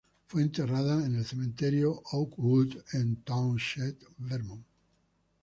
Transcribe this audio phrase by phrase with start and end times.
[0.25, 4.65] Fue enterrada en el Cementerio Oakwood en Townshend, Vermont.